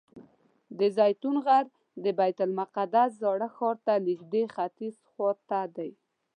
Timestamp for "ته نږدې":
3.85-4.43